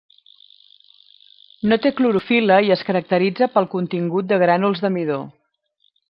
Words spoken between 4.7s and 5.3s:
de midó.